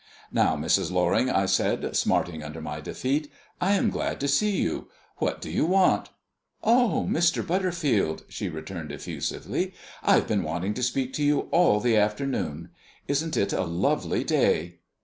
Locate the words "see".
4.27-4.57